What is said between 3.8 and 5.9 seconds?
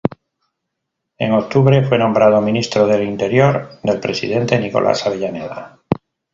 del presidente Nicolás Avellaneda.